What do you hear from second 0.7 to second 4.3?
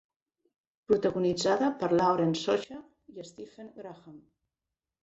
Protagonitzada per Lauren Socha i Stephen Graham.